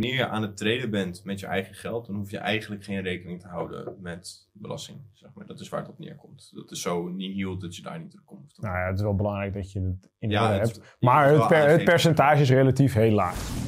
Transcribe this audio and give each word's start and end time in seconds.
wanneer 0.00 0.14
je 0.14 0.28
aan 0.28 0.42
het 0.42 0.56
traden 0.56 0.90
bent 0.90 1.24
met 1.24 1.40
je 1.40 1.46
eigen 1.46 1.74
geld, 1.74 2.06
dan 2.06 2.16
hoef 2.16 2.30
je 2.30 2.38
eigenlijk 2.38 2.84
geen 2.84 3.02
rekening 3.02 3.40
te 3.40 3.46
houden 3.48 3.96
met 4.00 4.48
belasting. 4.52 4.98
Zeg 5.12 5.30
maar. 5.34 5.46
Dat 5.46 5.60
is 5.60 5.68
waar 5.68 5.80
het 5.80 5.88
op 5.88 5.98
neerkomt. 5.98 6.50
Dat 6.54 6.70
is 6.70 6.80
zo 6.82 7.08
niet 7.08 7.34
hield 7.34 7.60
dat 7.60 7.76
je 7.76 7.82
daar 7.82 7.98
niet 8.00 8.10
terug 8.10 8.24
komt. 8.24 8.54
Nou 8.60 8.76
ja, 8.78 8.86
het 8.86 8.96
is 8.96 9.02
wel 9.02 9.14
belangrijk 9.14 9.54
dat 9.54 9.72
je 9.72 9.80
het 9.80 10.10
in 10.18 10.30
Ja, 10.30 10.42
orde 10.42 10.58
het- 10.58 10.76
hebt. 10.76 10.96
Maar 11.00 11.28
het, 11.32 11.46
per- 11.46 11.68
het 11.68 11.84
percentage 11.84 12.42
is 12.42 12.50
relatief 12.50 12.92
heel 12.94 13.12
laag. 13.12 13.64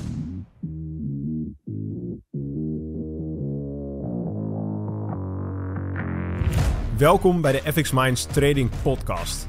Welkom 6.97 7.41
bij 7.41 7.53
de 7.53 7.73
FX 7.73 7.93
Minds 7.93 8.27
Trading 8.27 8.71
Podcast. 8.83 9.49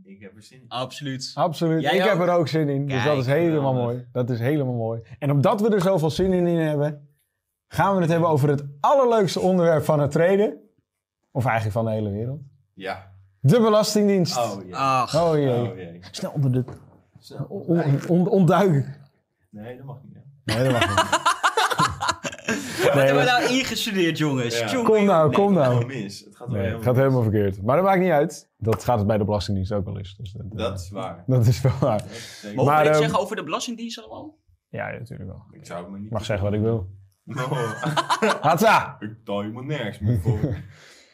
Ik 0.21 0.27
heb 0.27 0.35
er 0.35 0.43
zin 0.43 0.61
in. 0.61 0.65
Absoluut. 0.69 1.31
Absoluut. 1.33 1.81
Jij 1.81 1.95
ik 1.95 2.03
heb 2.03 2.19
er 2.19 2.29
ook 2.29 2.47
zin 2.47 2.69
in. 2.69 2.85
dus 2.87 2.95
Kijk, 2.95 3.05
dat 3.07 3.17
is 3.17 3.25
helemaal 3.25 3.71
geweldig. 3.71 3.93
mooi. 3.95 4.07
Dat 4.11 4.29
is 4.29 4.39
helemaal 4.39 4.73
mooi. 4.73 5.01
En 5.19 5.31
omdat 5.31 5.61
we 5.61 5.69
er 5.69 5.81
zoveel 5.81 6.09
zin 6.09 6.33
in 6.33 6.45
hebben, 6.57 7.07
gaan 7.67 7.95
we 7.95 8.01
het 8.01 8.09
hebben 8.09 8.29
over 8.29 8.49
het 8.49 8.63
allerleukste 8.79 9.39
onderwerp 9.39 9.83
van 9.83 9.99
het 9.99 10.11
traden. 10.11 10.57
Of 11.31 11.45
eigenlijk 11.45 11.75
van 11.75 11.85
de 11.85 11.91
hele 11.91 12.09
wereld. 12.09 12.41
Ja. 12.73 13.11
De 13.39 13.59
Belastingdienst. 13.59 14.37
Oh 14.37 14.63
jee. 14.63 14.75
Ach, 14.75 15.15
Oh 15.15 15.35
jee. 15.35 15.69
Oh 15.69 15.75
jee. 15.75 15.99
Snel 16.11 16.31
onder 16.31 16.51
de... 16.51 16.63
Snel. 17.19 17.45
On, 17.49 17.83
on, 18.07 18.27
ontduiken. 18.27 18.95
Nee, 19.49 19.77
dat 19.77 19.85
mag 19.85 19.97
niet. 20.03 20.13
Hè? 20.15 20.53
Nee, 20.55 20.71
dat 20.71 20.79
mag 20.79 21.11
niet. 21.11 21.20
Wat 22.83 22.93
hebben 22.93 23.15
we 23.15 23.29
nou 23.29 23.43
ingestudeerd, 23.43 24.17
jongens? 24.17 24.59
Ja. 24.59 24.71
Jongen, 24.71 24.85
Kom 24.85 25.05
nou, 25.05 25.29
nee. 25.29 25.37
kom 25.37 25.53
nou. 25.53 25.73
Helemaal 25.73 25.97
mis. 26.01 26.19
Het 26.19 26.35
gaat, 26.35 26.47
wel 26.47 26.57
Nee, 26.57 26.65
het 26.65 26.71
helemaal 26.71 26.93
gaat 26.93 26.95
helemaal 26.95 27.23
verkeerd. 27.23 27.61
Maar 27.61 27.75
dat 27.75 27.85
maakt 27.85 27.99
niet 27.99 28.11
uit. 28.11 28.49
Dat 28.57 28.83
gaat 28.83 28.97
het 28.97 29.07
bij 29.07 29.17
de 29.17 29.25
Belastingdienst 29.25 29.71
ook 29.71 29.85
wel 29.85 29.97
eens. 29.97 30.15
Dus 30.15 30.31
dat, 30.31 30.45
Dat 30.51 30.79
is 30.79 30.89
waar. 30.89 31.23
dat 31.27 31.45
is 31.45 31.61
wel 31.61 31.73
waar. 31.79 32.03
Is 32.11 32.51
Mogen 32.55 32.71
Maar, 32.71 32.77
we 32.77 32.83
dit 32.83 32.91
ehm, 32.91 33.01
zeggen 33.01 33.19
over 33.19 33.35
de 33.35 33.43
Belastingdienst 33.43 33.99
allemaal? 33.99 34.37
Ja, 34.69 34.89
ja, 34.89 34.99
natuurlijk 34.99 35.29
wel. 35.29 35.43
Ik 35.51 35.65
zou 35.65 35.81
het 35.83 35.91
me 35.91 35.97
niet... 35.97 36.05
Ik 36.05 36.11
mag 36.11 36.25
zeggen 36.25 36.45
wat 36.45 36.53
ik 36.53 36.61
wil. 36.61 36.89
Oh, 37.27 37.83
Hatsa! 38.47 38.95
ik 38.99 39.15
tel 39.25 39.41
je 39.41 39.49
me 39.49 39.63
nergens 39.63 39.99
meer 39.99 40.19
voor. 40.19 40.39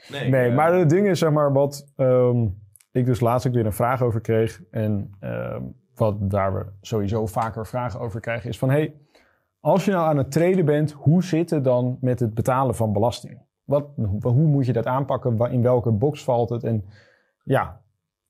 Nee, 0.10 0.30
Nee, 0.30 0.50
eh, 0.50 0.56
maar 0.56 0.74
het 0.74 0.90
ding 0.90 1.08
is 1.08 1.20
zeg 1.20 1.32
maar 1.32 1.54
wat 1.54 1.92
ehm, 1.96 2.46
ik 2.92 3.06
dus 3.06 3.20
laatst 3.20 3.48
ook 3.48 3.54
weer 3.54 3.66
een 3.66 3.74
vraag 3.74 4.02
over 4.02 4.22
kreeg. 4.22 4.62
En 4.72 5.16
ehm, 5.20 5.62
wat 5.96 6.30
daar 6.30 6.54
we 6.54 6.66
sowieso 6.82 7.26
vaker 7.26 7.68
vragen 7.68 8.00
over 8.00 8.20
krijgen 8.20 8.50
is 8.50 8.58
van... 8.58 8.70
Hey, 8.70 8.96
als 9.68 9.86
je 9.86 9.92
nou 9.92 10.08
aan 10.08 10.18
het 10.18 10.32
traden 10.32 10.66
bent, 10.66 10.92
hoe 10.92 11.24
zit 11.24 11.50
het 11.50 11.64
dan 11.64 11.98
met 12.02 12.20
het 12.20 12.34
betalen 12.34 12.76
van 12.76 12.94
belasting? 12.94 13.42
Wat, 13.64 13.90
hoe 14.22 14.48
moet 14.48 14.66
je 14.66 14.74
dat 14.74 14.86
aanpakken? 14.86 15.52
In 15.52 15.62
welke 15.62 15.92
box 15.92 16.24
valt 16.24 16.50
het? 16.50 16.64
En 16.64 16.86
ja, 17.44 17.82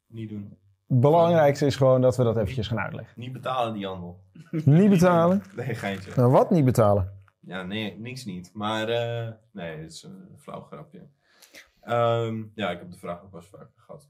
Niet 0.08 0.30
doen. 0.30 0.58
het 0.88 1.00
belangrijkste 1.00 1.66
is 1.66 1.76
gewoon 1.76 2.02
dat 2.02 2.18
we 2.18 2.24
dat 2.24 2.38
eventjes 2.38 2.68
gaan 2.68 2.80
uitleggen. 2.80 3.20
Niet 3.20 3.34
betalen 3.34 3.74
die 3.74 3.86
handel. 3.86 4.24
Niet 4.52 4.90
betalen? 4.90 5.42
Nee, 5.56 5.76
geintje. 5.76 6.12
Nou, 6.16 6.32
wat 6.32 6.52
niet 6.52 6.66
betalen? 6.66 7.12
Ja, 7.40 7.64
nee, 7.64 8.00
niks 8.00 8.26
niet. 8.26 8.52
Maar 8.54 8.90
eh, 8.90 9.32
nee, 9.52 9.78
het 9.78 9.92
is 9.92 10.04
een 10.04 10.38
flauw 10.38 10.62
grapje. 10.62 11.08
Ehm, 11.82 12.44
ja, 12.56 12.70
ik 12.72 12.80
heb 12.80 12.92
de 12.92 12.98
vraag 12.98 13.24
ook 13.24 13.32
wel 13.32 13.42
eens 13.42 13.50
vaker 13.50 13.72
gehad. 13.76 14.10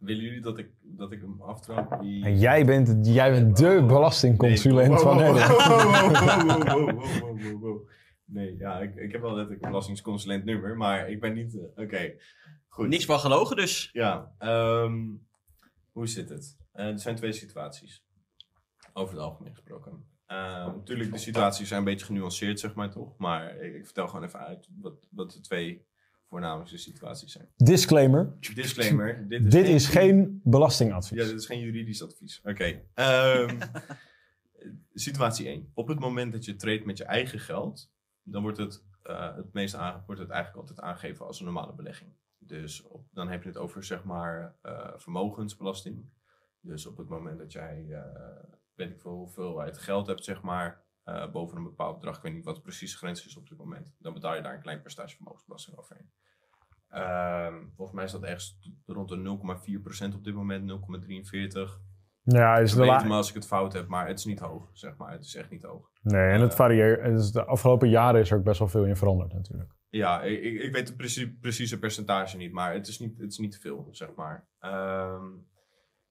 Willen 0.00 0.22
jullie 0.24 0.40
dat 0.40 0.58
ik, 0.58 0.70
dat 0.82 1.12
ik 1.12 1.20
hem 1.20 1.40
aftrap? 1.42 2.00
Die... 2.00 2.24
En 2.24 2.38
jij 2.38 2.64
bent, 2.66 3.06
jij 3.06 3.30
bent 3.30 3.56
de 3.56 3.84
belastingconsulent 3.86 4.88
Nee, 4.88 4.98
van 4.98 5.16
wow, 5.18 5.26
wow, 5.26 5.34
Nederland. 5.36 5.66
wow, 5.68 5.80
wow, 5.80 5.92
wow, 5.92 6.60
wow, 6.60 7.00
wow, 7.00 7.20
wow, 7.20 7.42
wow, 7.42 7.60
wow. 7.60 7.88
Nee, 8.24 8.56
ja, 8.56 8.78
ik, 8.80 8.94
ik 8.94 9.12
heb 9.12 9.20
wel 9.20 9.32
letterlijk 9.34 9.62
een 9.64 9.70
belastingsconsulent 9.70 10.44
nummer, 10.44 10.76
maar 10.76 11.10
ik 11.10 11.20
ben 11.20 11.34
niet... 11.34 11.54
eh, 11.74 11.84
Oké, 11.84 12.14
goed. 12.68 12.88
Niks 12.88 13.04
van 13.04 13.18
gelogen 13.18 13.56
dus. 13.56 13.90
Ja, 13.92 14.32
ehm, 14.38 14.98
hoe 15.92 16.06
zit 16.06 16.28
het? 16.28 16.56
Eh, 16.72 16.86
er 16.86 16.98
zijn 16.98 17.16
twee 17.16 17.32
situaties. 17.32 18.04
Over 18.92 19.14
het 19.14 19.24
algemeen 19.24 19.52
gesproken. 19.54 20.04
Eh, 20.26 20.66
natuurlijk, 20.66 21.12
de 21.12 21.18
situaties 21.18 21.68
zijn 21.68 21.78
een 21.78 21.84
beetje 21.86 22.06
genuanceerd, 22.06 22.60
zeg 22.60 22.74
maar 22.74 22.90
toch? 22.90 23.16
Maar 23.18 23.56
ik, 23.56 23.74
ik 23.74 23.84
vertel 23.84 24.08
gewoon 24.08 24.24
even 24.24 24.38
uit 24.40 24.68
wat, 24.80 25.06
wat 25.10 25.32
de 25.32 25.40
twee 25.40 25.86
voornamelijkste 26.30 26.78
situaties 26.78 27.32
zijn. 27.32 27.48
Disclaimer. 27.56 28.36
Disclaimer. 28.54 29.28
Dit 29.28 29.44
is, 29.44 29.52
Dit 29.52 29.68
is 29.68 29.86
geen 29.86 30.40
belastingadvies. 30.44 31.18
Ja, 31.18 31.24
dit 31.24 31.40
is 31.40 31.46
geen 31.46 31.60
juridisch 31.60 32.02
advies. 32.02 32.40
Oké. 32.44 32.82
ehm, 32.94 33.60
situatie 34.94 35.46
1. 35.46 35.70
Op 35.74 35.88
het 35.88 35.98
moment 35.98 36.32
dat 36.32 36.44
je 36.44 36.56
trade 36.56 36.84
met 36.84 36.98
je 36.98 37.04
eigen 37.04 37.38
geld, 37.38 37.92
dan 38.22 38.42
wordt 38.42 38.58
het, 38.58 38.84
eh, 39.02 39.36
het, 39.36 39.52
meest 39.52 39.76
wordt 40.06 40.20
het 40.20 40.30
eigenlijk 40.30 40.56
altijd 40.56 40.80
aangegeven 40.80 41.26
als 41.26 41.38
een 41.38 41.44
normale 41.44 41.74
belegging. 41.74 42.12
Dus 42.38 42.82
op, 42.82 43.06
dan 43.12 43.28
heb 43.28 43.42
je 43.42 43.48
het 43.48 43.58
over 43.58 43.84
zeg 43.84 44.04
maar 44.04 44.56
eh, 44.62 44.92
vermogensbelasting. 44.96 46.10
Dus 46.60 46.86
op 46.86 46.96
het 46.96 47.08
moment 47.08 47.38
dat 47.38 47.52
jij, 47.52 47.86
eh, 47.90 48.44
weet 48.74 48.90
ik 48.90 49.00
veel 49.00 49.16
hoeveelheid 49.16 49.78
geld 49.78 50.06
hebt, 50.06 50.24
zeg 50.24 50.42
maar, 50.42 50.84
eh, 51.04 51.30
boven 51.30 51.56
een 51.56 51.62
bepaald 51.62 51.94
bedrag, 51.98 52.16
ik 52.16 52.22
weet 52.22 52.34
niet 52.34 52.44
wat 52.44 52.54
de 52.56 52.60
precieze 52.62 52.96
grens 52.96 53.26
is 53.26 53.36
op 53.36 53.48
dit 53.48 53.58
moment, 53.58 53.94
dan 53.98 54.12
betaal 54.14 54.34
je 54.34 54.42
daar 54.42 54.54
een 54.54 54.62
klein 54.62 54.80
percentage 54.82 55.16
vermogensbelasting 55.16 55.76
overheen. 55.76 56.10
Ehm, 56.88 57.54
volgens 57.74 57.96
mij 57.96 58.04
is 58.04 58.12
dat 58.12 58.22
ergens 58.22 58.58
rond 58.86 59.08
de 59.08 59.16
0,4% 59.16 60.14
op 60.14 60.24
dit 60.24 60.34
moment, 60.34 60.64
0,43%. 60.64 61.88
Ja, 62.22 62.56
is 62.56 62.72
de 62.72 62.78
weet 62.78 62.88
la- 62.88 63.04
me 63.04 63.12
als 63.14 63.28
ik 63.28 63.34
het 63.34 63.46
fout 63.46 63.72
heb, 63.72 63.86
maar 63.88 64.06
het 64.06 64.18
is 64.18 64.24
niet 64.24 64.38
hoog, 64.40 64.68
zeg 64.72 64.96
maar. 64.96 65.12
Het 65.12 65.24
is 65.24 65.34
echt 65.34 65.50
niet 65.50 65.62
hoog. 65.62 65.90
Nee, 66.02 66.30
en 66.30 66.40
het 66.40 66.50
Eh, 66.50 66.56
varieert. 66.56 67.06
Is 67.20 67.30
de 67.30 67.44
afgelopen 67.44 67.88
jaren 67.88 68.20
is 68.20 68.30
er 68.30 68.38
ook 68.38 68.44
best 68.44 68.58
wel 68.58 68.68
veel 68.68 68.84
in 68.84 68.96
veranderd 68.96 69.32
natuurlijk. 69.32 69.70
Ja, 69.88 70.22
ik, 70.22 70.42
ik 70.62 70.72
weet 70.72 70.88
het 70.88 70.96
precie- 70.96 71.36
precieze 71.40 71.78
percentage 71.78 72.36
niet, 72.36 72.52
maar 72.52 72.72
het 72.72 72.86
is 72.88 72.98
niet, 72.98 73.18
het 73.18 73.30
is 73.30 73.38
niet 73.38 73.52
te 73.52 73.60
veel, 73.60 73.88
zeg 73.90 74.14
maar. 74.14 74.48
Ehm, 74.58 75.24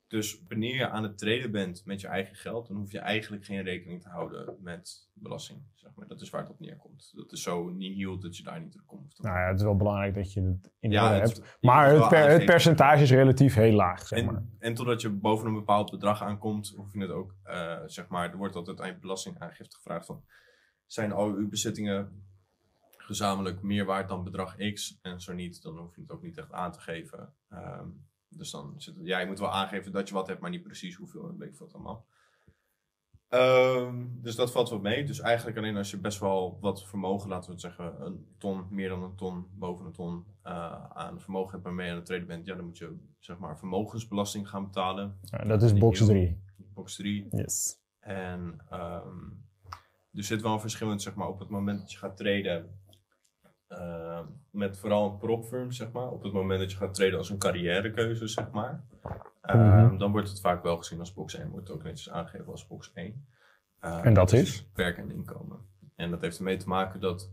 dus 0.10 0.44
wanneer 0.48 0.76
je 0.76 0.90
aan 0.90 1.04
het 1.04 1.18
traden 1.18 1.52
bent 1.52 1.86
met 1.86 2.02
je 2.02 2.08
eigen 2.08 2.36
geld, 2.36 2.68
dan 2.68 2.78
hoef 2.78 2.92
je 2.92 3.00
eigenlijk 3.00 3.46
geen 3.46 3.64
rekening 3.64 4.02
te 4.02 4.10
houden 4.10 4.56
met 4.60 5.10
belasting, 5.14 5.62
zeg 5.76 5.92
maar. 5.96 6.08
Dat 6.08 6.22
is 6.22 6.30
waar 6.30 6.42
het 6.42 6.50
op 6.50 6.60
neerkomt. 6.60 7.12
Dat 7.16 7.32
is 7.32 7.42
zo 7.44 7.70
niet 7.70 7.94
hield 7.96 8.22
dat 8.22 8.38
je 8.38 8.44
daar 8.44 8.62
niet 8.62 8.72
terug 8.72 8.86
komt. 8.86 9.20
Nou 9.22 9.38
ja, 9.40 9.48
het 9.48 9.58
is 9.58 9.64
wel 9.64 9.76
belangrijk 9.76 10.14
dat 10.16 10.34
je 10.34 10.42
het 10.42 10.72
in 10.80 10.92
Ja, 10.92 11.04
orde 11.04 11.20
het- 11.20 11.36
hebt. 11.38 11.58
Maar 11.62 11.90
het, 11.90 12.08
per- 12.08 12.18
het 12.18 12.28
aangeven. 12.28 12.46
percentage 12.46 13.04
is 13.04 13.12
relatief 13.12 13.54
heel 13.56 13.74
laag, 13.74 14.08
zeg 14.08 14.26
maar. 14.26 14.36
En, 14.36 14.56
en 14.60 14.74
totdat 14.74 15.02
je 15.02 15.10
boven 15.10 15.48
een 15.48 15.54
bepaald 15.54 15.92
bedrag 15.92 16.22
aankomt, 16.22 16.74
hoef 16.76 16.94
je 16.94 17.00
het 17.00 17.10
ook, 17.12 17.36
eh, 17.44 17.80
zeg 17.86 18.08
maar, 18.08 18.30
er 18.32 18.38
wordt 18.38 18.56
altijd 18.56 18.82
aan 18.82 18.88
je 18.88 18.98
belastingaangifte 19.00 19.76
gevraagd 19.76 20.06
van, 20.06 20.24
zijn 20.86 21.12
al 21.12 21.34
uw 21.34 21.50
bezittingen 21.50 22.24
gezamenlijk 22.98 23.62
meer 23.62 23.86
waard 23.86 24.10
dan 24.10 24.24
bedrag 24.24 24.56
X? 24.74 25.00
En 25.02 25.22
zo 25.22 25.34
niet, 25.34 25.62
dan 25.62 25.78
hoef 25.78 25.96
je 25.96 26.02
het 26.02 26.12
ook 26.12 26.22
niet 26.22 26.38
echt 26.38 26.52
aan 26.52 26.72
te 26.72 26.80
geven. 26.80 27.34
Ehm, 27.50 27.88
dus 28.30 28.52
dan 28.52 28.74
zit 28.78 28.96
het, 28.96 29.06
ja, 29.06 29.20
je 29.20 29.28
moet 29.28 29.40
wel 29.40 29.52
aangeven 29.52 29.92
dat 29.92 30.08
je 30.08 30.14
wat 30.14 30.28
hebt, 30.28 30.40
maar 30.40 30.50
niet 30.50 30.64
precies 30.64 30.96
hoeveel 30.96 31.30
en 31.30 31.38
weet 31.38 31.50
ik 31.50 31.56
veel 31.56 31.70
allemaal. 31.72 32.06
Ehm, 33.30 34.06
dus 34.10 34.36
dat 34.36 34.52
valt 34.52 34.70
wel 34.70 34.80
mee. 34.80 35.04
Dus 35.06 35.20
eigenlijk 35.20 35.58
alleen 35.58 35.78
als 35.78 35.92
je 35.92 35.98
best 35.98 36.20
wel 36.20 36.58
wat 36.62 36.88
vermogen, 36.88 37.30
laten 37.30 37.46
we 37.46 37.52
het 37.52 37.62
zeggen, 37.62 38.06
een 38.06 38.26
ton, 38.38 38.66
meer 38.70 38.90
dan 38.90 39.04
een 39.04 39.16
ton, 39.16 39.46
boven 39.54 39.86
een 39.86 39.92
ton 39.92 40.26
uh, 40.46 40.86
aan 40.90 41.22
vermogen 41.22 41.52
hebt 41.52 41.64
waarmee 41.64 41.86
je 41.86 41.92
aan 41.92 41.98
het 41.98 42.06
traden 42.06 42.28
bent, 42.28 42.46
ja, 42.46 42.56
dan 42.56 42.66
moet 42.66 42.78
je 42.78 42.96
zeg 43.20 43.38
maar 43.38 43.58
vermogensbelasting 43.58 44.50
gaan 44.50 44.64
betalen. 44.64 45.20
Ja, 45.22 45.46
dat 45.46 45.64
is 45.64 45.74
box 45.74 46.06
3. 46.06 46.40
Box 46.58 46.96
3. 46.96 47.28
Yes. 47.30 47.80
En 48.00 48.60
um, 48.74 49.44
er 50.14 50.24
zit 50.24 50.42
wel 50.42 50.54
een 50.54 50.60
verschil 50.60 50.92
in, 50.92 51.00
zeg 51.00 51.16
maar, 51.16 51.28
op 51.28 51.40
het 51.40 51.50
moment 51.50 51.80
dat 51.80 51.92
je 51.92 51.98
gaat 51.98 52.18
traden, 52.18 52.80
uh, 53.70 54.20
met 54.52 54.78
vooral 54.78 55.12
een 55.12 55.18
prop 55.18 55.46
firm, 55.46 55.72
zeg 55.72 55.92
maar, 55.92 56.10
op 56.10 56.24
het 56.24 56.34
moment 56.34 56.60
dat 56.60 56.72
je 56.72 56.78
gaat 56.78 56.94
traden 56.94 57.18
als 57.18 57.30
een 57.30 57.38
carrièrekeuze, 57.38 58.28
zeg 58.28 58.52
maar, 58.52 58.84
mm 59.42 59.62
-hmm. 59.62 59.98
dan 59.98 60.12
wordt 60.12 60.30
het 60.30 60.40
vaak 60.40 60.64
wel 60.64 60.78
gezien 60.78 61.00
als 61.00 61.14
box 61.14 61.36
1, 61.36 61.50
wordt 61.50 61.68
het 61.68 61.78
ook 61.78 61.84
netjes 61.84 62.10
aangegeven 62.10 62.52
als 62.52 62.68
box 62.68 62.92
1. 62.94 63.26
Uh, 63.82 64.06
en 64.06 64.14
dat 64.14 64.34
is? 64.34 64.70
Werk 64.74 64.98
en 64.98 65.12
inkomen. 65.12 65.58
En 65.96 66.12
dat 66.12 66.22
heeft 66.22 66.38
ermee 66.38 66.58
te 66.58 66.68
maken 66.68 67.00
dat 67.00 67.32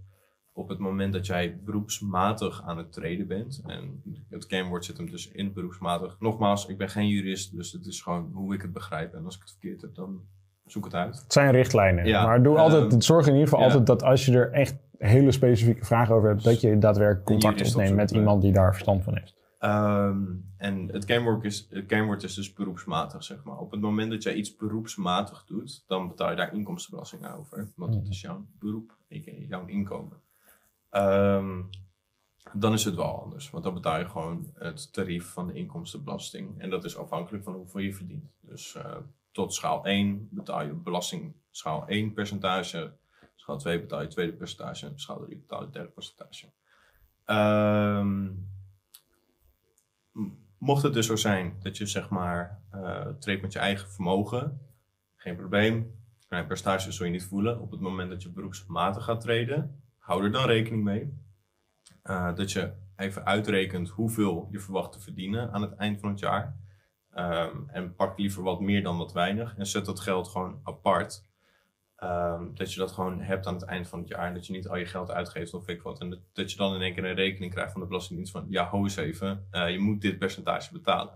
op 0.52 0.68
het 0.68 0.78
moment 0.78 1.12
dat 1.12 1.26
jij 1.26 1.60
beroepsmatig 1.64 2.62
aan 2.62 2.78
het 2.78 2.92
traden 2.92 3.26
bent, 3.26 3.62
en 3.66 4.02
het 4.30 4.46
kernwoord 4.46 4.84
zit 4.84 4.96
hem 4.96 5.10
dus 5.10 5.30
in 5.30 5.52
beroepsmatig. 5.52 6.16
Nogmaals, 6.20 6.66
ik 6.66 6.78
ben 6.78 6.88
geen 6.88 7.08
jurist, 7.08 7.56
dus 7.56 7.72
het 7.72 7.86
is 7.86 8.00
gewoon 8.00 8.30
hoe 8.32 8.54
ik 8.54 8.62
het 8.62 8.72
begrijp. 8.72 9.14
En 9.14 9.24
als 9.24 9.34
ik 9.34 9.40
het 9.40 9.50
verkeerd 9.50 9.80
heb, 9.80 9.94
dan 9.94 10.20
zoek 10.66 10.84
het 10.84 10.94
uit. 10.94 11.18
Het 11.18 11.32
zijn 11.32 11.50
richtlijnen. 11.50 12.06
Ja, 12.06 12.24
maar 12.24 12.42
doe 12.42 12.58
altijd, 12.58 13.04
zorg 13.04 13.26
in 13.26 13.32
ieder 13.32 13.48
geval 13.48 13.60
ja. 13.60 13.66
altijd 13.66 13.86
dat 13.86 14.02
als 14.02 14.26
je 14.26 14.32
er 14.32 14.52
echt 14.52 14.76
hele 14.98 15.32
specifieke 15.32 15.84
vragen 15.84 16.14
over 16.14 16.28
hebt, 16.28 16.44
dat 16.44 16.60
je 16.60 16.78
daadwerkelijk 16.78 17.26
contact 17.26 17.68
opneemt 17.68 17.96
met 17.96 18.10
iemand 18.10 18.42
die 18.42 18.52
daar 18.52 18.72
verstand 18.72 19.04
van 19.04 19.14
heeft. 19.16 19.34
Um, 19.60 20.54
en 20.56 20.88
het 20.92 21.04
kernwoord, 21.04 21.44
is, 21.44 21.66
het 21.70 21.86
kernwoord 21.86 22.22
is 22.22 22.34
dus 22.34 22.52
beroepsmatig, 22.52 23.24
zeg 23.24 23.44
maar. 23.44 23.58
Op 23.58 23.70
het 23.70 23.80
moment 23.80 24.10
dat 24.10 24.22
jij 24.22 24.34
iets 24.34 24.56
beroepsmatig 24.56 25.44
doet, 25.44 25.84
dan 25.86 26.08
betaal 26.08 26.30
je 26.30 26.36
daar 26.36 26.54
inkomstenbelasting 26.54 27.26
over. 27.34 27.72
Want 27.76 27.94
het 27.94 28.08
is 28.08 28.20
jouw 28.20 28.46
beroep, 28.58 28.96
jouw 29.48 29.66
inkomen. 29.66 30.20
Ehm, 30.90 31.62
dan 32.52 32.72
is 32.72 32.84
het 32.84 32.94
wel 32.94 33.22
anders. 33.22 33.50
Want 33.50 33.64
dan 33.64 33.74
betaal 33.74 33.98
je 33.98 34.08
gewoon 34.08 34.50
het 34.54 34.92
tarief 34.92 35.26
van 35.26 35.46
de 35.46 35.52
inkomstenbelasting. 35.52 36.60
En 36.60 36.70
dat 36.70 36.84
is 36.84 36.96
afhankelijk 36.96 37.44
van 37.44 37.54
hoeveel 37.54 37.80
je 37.80 37.94
verdient. 37.94 38.32
Dus 38.40 38.74
eh, 38.74 38.96
tot 39.32 39.54
schaal 39.54 39.84
1 39.84 40.28
betaal 40.30 40.64
je 40.64 40.72
belasting 40.72 41.34
schaal 41.50 41.86
1 41.86 42.12
percentage. 42.12 42.92
Schaal 43.46 43.58
2 43.58 43.80
betaal 43.80 44.00
je 44.02 44.08
tweede 44.08 44.32
percentage. 44.32 44.86
En 44.86 44.98
schaal 44.98 45.20
3 45.24 45.38
betaal 45.38 45.62
je 45.62 45.70
derde 45.70 45.88
percentage. 45.88 46.52
Ehm, 47.24 48.28
mocht 50.58 50.82
het 50.82 50.92
dus 50.94 51.06
zo 51.06 51.16
zijn 51.16 51.56
dat 51.60 51.76
je 51.76 51.86
zeg 51.86 52.08
maar 52.08 52.62
eh, 52.70 53.06
treedt 53.08 53.42
met 53.42 53.52
je 53.52 53.58
eigen 53.58 53.90
vermogen, 53.90 54.60
geen 55.16 55.36
probleem. 55.36 56.00
Klein 56.28 56.46
percentage 56.46 56.92
zul 56.92 57.06
je 57.06 57.12
niet 57.12 57.24
voelen. 57.24 57.60
Op 57.60 57.70
het 57.70 57.80
moment 57.80 58.10
dat 58.10 58.22
je 58.22 58.30
beroepsmatig 58.30 59.04
gaat 59.04 59.20
treden, 59.20 59.82
hou 59.98 60.24
er 60.24 60.32
dan 60.32 60.46
rekening 60.46 60.84
mee. 60.84 61.24
eh, 62.02 62.34
dat 62.34 62.52
je 62.52 62.72
even 62.96 63.24
uitrekent 63.24 63.88
hoeveel 63.88 64.48
je 64.50 64.60
verwacht 64.60 64.92
te 64.92 65.00
verdienen 65.00 65.52
aan 65.52 65.62
het 65.62 65.74
eind 65.74 66.00
van 66.00 66.08
het 66.10 66.18
jaar. 66.18 66.56
Ehm, 67.10 67.56
en 67.66 67.94
pak 67.94 68.18
liever 68.18 68.42
wat 68.42 68.60
meer 68.60 68.82
dan 68.82 68.98
wat 68.98 69.12
weinig. 69.12 69.56
En 69.56 69.66
zet 69.66 69.84
dat 69.84 70.00
geld 70.00 70.28
gewoon 70.28 70.60
apart. 70.62 71.25
Ehm, 71.96 72.42
dat 72.54 72.72
je 72.72 72.78
dat 72.80 72.92
gewoon 72.92 73.20
hebt 73.20 73.46
aan 73.46 73.54
het 73.54 73.64
eind 73.64 73.88
van 73.88 73.98
het 73.98 74.08
jaar. 74.08 74.26
En 74.26 74.34
dat 74.34 74.46
je 74.46 74.52
niet 74.52 74.68
al 74.68 74.76
je 74.76 74.86
geld 74.86 75.10
uitgeeft 75.10 75.54
of 75.54 75.68
ik 75.68 75.82
wat. 75.82 76.00
En 76.00 76.10
dat, 76.10 76.18
dat 76.32 76.50
je 76.50 76.56
dan 76.56 76.74
in 76.74 76.80
één 76.80 76.94
keer 76.94 77.04
een 77.04 77.14
rekening 77.14 77.52
krijgt 77.52 77.72
van 77.72 77.80
de 77.80 77.86
Belastingdienst 77.86 78.32
van... 78.32 78.46
Ja, 78.48 78.68
ho 78.68 78.78
eens 78.82 78.96
even, 78.96 79.46
eh, 79.50 79.70
je 79.70 79.78
moet 79.78 80.00
dit 80.00 80.18
percentage 80.18 80.72
betalen. 80.72 81.12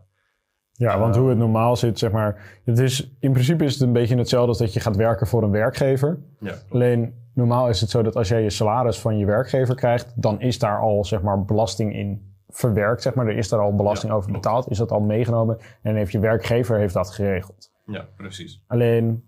Ja, 0.73 0.99
want 0.99 1.15
Eh, 1.15 1.21
hoe 1.21 1.31
het 1.31 1.39
normaal 1.39 1.77
zit, 1.77 1.99
zeg 1.99 2.11
maar. 2.13 2.61
Het 2.65 2.79
is, 2.79 3.11
in 3.19 3.33
principe 3.33 3.65
is 3.65 3.73
het 3.73 3.83
een 3.83 3.93
beetje 3.93 4.17
hetzelfde 4.17 4.49
als 4.49 4.59
dat 4.59 4.73
je 4.73 4.81
gaat 4.81 4.97
werken 4.97 5.27
voor 5.27 5.43
een 5.43 5.51
werkgever. 5.51 6.19
Ja, 6.39 6.55
Alleen 6.71 7.15
normaal 7.35 7.69
is 7.69 7.81
het 7.81 7.91
zo 7.91 8.03
dat 8.03 8.17
als 8.17 8.29
jij 8.29 8.43
je 8.43 8.51
salaris 8.51 8.99
van 9.01 9.19
je 9.19 9.27
werkgever 9.27 9.75
krijgt, 9.75 10.23
dan 10.23 10.41
is 10.41 10.59
daar 10.59 10.81
al 10.81 11.05
zeg 11.05 11.23
maar 11.23 11.45
belasting 11.45 11.95
in 11.95 12.35
verwerkt. 12.49 13.03
Zeg 13.03 13.15
maar. 13.15 13.27
Er 13.27 13.37
is 13.37 13.49
daar 13.49 13.61
al 13.61 13.75
belasting 13.77 14.13
Ja, 14.13 14.19
over 14.19 14.33
betaald, 14.33 14.71
is 14.71 14.79
dat 14.79 14.91
al 14.91 15.01
meegenomen 15.01 15.59
en 15.83 15.95
heeft 15.97 16.13
je 16.13 16.19
werkgever 16.19 16.79
heeft 16.79 16.95
dat 16.95 17.11
geregeld. 17.11 17.73
ja 17.87 18.09
precies. 18.17 18.63
Alleen 18.67 19.25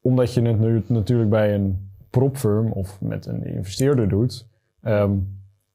omdat 0.00 0.34
je 0.34 0.42
het 0.42 0.58
nu 0.58 0.84
natuurlijk 0.86 1.30
bij 1.30 1.54
een 1.54 1.90
propfirm 2.10 2.72
of 2.72 3.00
met 3.00 3.26
een 3.26 3.44
investeerder 3.44 4.08
doet, 4.08 4.48
ehm, 4.82 5.18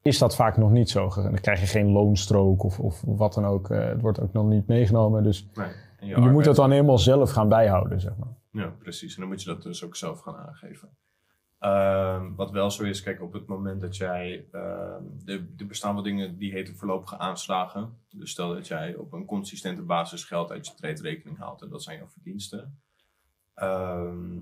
is 0.02 0.18
dat 0.18 0.36
vaak 0.36 0.58
nog 0.58 0.72
niet 0.72 0.90
zo. 0.90 1.10
Dan 1.16 1.34
krijg 1.34 1.60
je 1.60 1.66
geen 1.66 1.92
loonstrook 1.92 2.64
of, 2.64 2.80
of 2.80 3.02
wat 3.06 3.34
dan 3.34 3.46
ook. 3.46 3.70
Eh, 3.70 3.86
het 3.86 4.02
wordt 4.02 4.20
ook 4.20 4.34
nog 4.34 4.48
niet 4.48 4.68
meegenomen. 4.68 5.24
Dus 5.24 5.48
Nee. 5.54 5.72
Je 6.10 6.30
moet 6.30 6.46
het 6.46 6.56
dan 6.56 6.72
helemaal 6.72 6.98
zelf 6.98 7.32
gaan 7.32 7.50
bijhouden, 7.50 8.02
zeg 8.02 8.14
maar. 8.18 8.34
Ja, 8.52 8.74
precies. 8.80 9.14
En 9.16 9.20
dan 9.20 9.30
moet 9.30 9.42
je 9.42 9.50
dat 9.50 9.64
dus 9.64 9.84
ook 9.84 9.96
zelf 9.96 10.20
gaan 10.20 10.36
aangeven. 10.36 10.90
Ehm, 11.60 12.36
wat 12.36 12.52
wel 12.52 12.72
zo 12.72 12.84
is, 12.84 13.02
kijk, 13.02 13.22
op 13.22 13.34
het 13.34 13.48
moment 13.48 13.82
dat 13.82 13.98
jij. 13.98 14.46
ehm 14.52 15.04
er, 15.26 15.48
er 15.58 15.66
bestaan 15.66 15.96
wat 15.96 16.04
dingen 16.04 16.38
die 16.38 16.52
heten 16.52 16.76
voorlopige 16.76 17.18
aanslagen. 17.18 17.98
Dus 18.10 18.32
stel 18.32 18.54
dat 18.54 18.68
jij 18.68 18.96
op 18.96 19.14
een 19.14 19.26
consistente 19.26 19.82
basis 19.82 20.24
geld 20.24 20.52
uit 20.52 20.68
je 20.68 20.74
treedrekening 20.74 21.38
haalt 21.38 21.62
en 21.62 21.70
dat 21.70 21.84
zijn 21.84 21.98
jouw 21.98 22.10
verdiensten. 22.10 22.80
Ehm, 23.54 24.40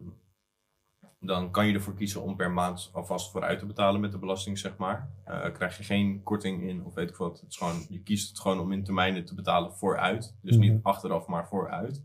dan 1.20 1.52
kan 1.52 1.68
je 1.68 1.74
ervoor 1.74 1.94
kiezen 1.94 2.22
om 2.22 2.36
per 2.36 2.52
maand 2.52 2.90
alvast 2.94 3.32
vooruit 3.32 3.60
te 3.60 3.66
betalen 3.66 4.02
met 4.02 4.12
de 4.12 4.18
belasting, 4.20 4.58
zeg 4.58 4.78
maar. 4.78 5.12
Eh, 5.24 5.52
krijg 5.54 5.78
je 5.78 5.84
geen 5.84 6.24
korting 6.24 6.64
in 6.64 6.84
of 6.86 6.94
weet 6.94 7.10
ik 7.10 7.16
wat. 7.16 7.40
Het 7.40 7.50
is 7.50 7.58
gewoon, 7.58 7.86
je 7.90 8.02
kiest 8.04 8.30
het 8.30 8.40
gewoon 8.40 8.60
om 8.60 8.72
in 8.72 8.84
termijnen 8.84 9.26
te 9.26 9.36
betalen 9.36 9.74
vooruit. 9.74 10.38
Dus 10.42 10.58
niet 10.58 10.74
Mhm. 10.74 10.88
achteraf, 10.88 11.28
maar 11.28 11.48
vooruit. 11.48 12.04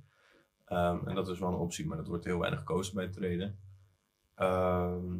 Ehm, 0.65 1.09
en 1.09 1.15
dat 1.15 1.29
is 1.29 1.39
wel 1.39 1.49
een 1.49 1.55
optie, 1.55 1.87
maar 1.87 1.97
dat 1.97 2.07
wordt 2.07 2.25
heel 2.25 2.39
weinig 2.39 2.59
gekozen 2.61 2.95
bij 2.95 3.05
het 3.05 3.13
treden. 3.13 3.59
Ehm, 4.35 5.15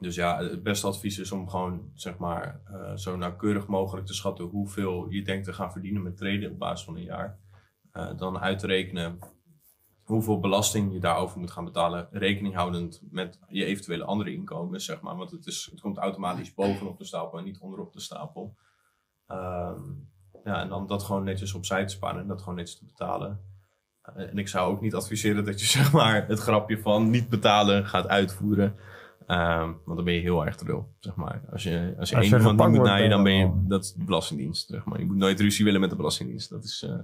dus 0.00 0.14
ja, 0.14 0.42
het 0.42 0.62
beste 0.62 0.86
advies 0.86 1.18
is 1.18 1.32
om 1.32 1.48
gewoon 1.48 1.90
zeg 1.94 2.18
maar 2.18 2.60
eh, 2.64 2.96
zo 2.96 3.16
nauwkeurig 3.16 3.66
mogelijk 3.66 4.06
te 4.06 4.14
schatten 4.14 4.44
hoeveel 4.44 5.08
je 5.10 5.22
denkt 5.22 5.44
te 5.44 5.52
gaan 5.52 5.72
verdienen 5.72 6.02
met 6.02 6.16
treden 6.16 6.50
op 6.50 6.58
basis 6.58 6.84
van 6.84 6.96
een 6.96 7.02
jaar. 7.02 7.38
Eh, 7.92 8.16
dan 8.16 8.38
uit 8.38 8.58
te 8.58 8.66
rekenen 8.66 9.18
hoeveel 10.08 10.40
belasting 10.40 10.92
je 10.92 10.98
daarover 10.98 11.38
moet 11.38 11.50
gaan 11.50 11.64
betalen, 11.64 12.08
rekening 12.10 12.54
houdend 12.54 13.02
met 13.10 13.38
je 13.48 13.64
eventuele 13.64 14.04
andere 14.04 14.32
inkomens, 14.32 14.84
zeg 14.84 15.00
maar. 15.00 15.16
Want 15.16 15.30
het, 15.30 15.46
is, 15.46 15.68
het 15.70 15.80
komt 15.80 15.96
automatisch 15.96 16.54
bovenop 16.54 16.98
de 16.98 17.04
stapel 17.04 17.38
en 17.38 17.44
niet 17.44 17.58
onderop 17.58 17.92
de 17.92 18.00
stapel. 18.00 18.56
Ehm, 19.26 19.82
ja, 20.44 20.60
en 20.60 20.68
dan 20.68 20.86
dat 20.86 21.02
gewoon 21.02 21.24
netjes 21.24 21.54
opzij 21.54 21.86
te 21.86 21.92
sparen 21.92 22.20
en 22.20 22.28
dat 22.28 22.40
gewoon 22.40 22.54
netjes 22.54 22.78
te 22.78 22.84
betalen. 22.84 23.40
Eh, 24.02 24.30
en 24.30 24.38
ik 24.38 24.48
zou 24.48 24.72
ook 24.72 24.80
niet 24.80 24.94
adviseren 24.94 25.44
dat 25.44 25.60
je 25.60 25.66
zeg 25.78 25.92
maar 25.92 26.26
het 26.26 26.38
grapje 26.38 26.80
van 26.80 27.10
niet 27.10 27.28
betalen 27.28 27.86
gaat 27.86 28.08
uitvoeren. 28.08 28.76
Ehm, 29.26 29.72
want 29.84 29.96
dan 29.96 30.04
ben 30.04 30.14
je 30.14 30.20
heel 30.20 30.46
erg 30.46 30.56
dril, 30.56 30.94
zeg 30.98 31.14
maar. 31.14 31.42
Als 31.52 31.62
je, 31.62 31.94
als 31.98 32.08
je 32.08 32.16
één 32.16 32.24
iemand 32.24 32.42
gepakt 32.42 32.70
moet 32.70 32.82
naaien, 32.86 33.10
dan 33.10 33.22
ben 33.22 33.32
je, 33.32 33.48
ben 33.48 33.62
je 33.62 33.68
dat 33.68 33.84
is 33.84 33.92
de 33.92 34.04
belastingdienst, 34.04 34.68
zeg 34.68 34.84
maar. 34.84 34.98
Je 34.98 35.04
moet 35.04 35.16
nooit 35.16 35.40
ruzie 35.40 35.64
willen 35.64 35.80
met 35.80 35.90
de 35.90 35.96
belastingdienst. 35.96 36.50
Dat 36.50 36.64
is, 36.64 36.82
eh, 36.82 36.98